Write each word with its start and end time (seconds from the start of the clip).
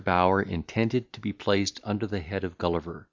BOWYER 0.03 0.41
INTENDED 0.41 1.13
TO 1.13 1.19
BE 1.21 1.31
PLACED 1.31 1.79
UNDER 1.83 2.07
THE 2.07 2.21
HEAD 2.21 2.43
OF 2.43 2.57
GULLIVER. 2.57 2.99